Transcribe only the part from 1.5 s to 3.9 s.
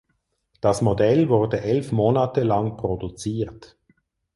elf Monate lang produziert.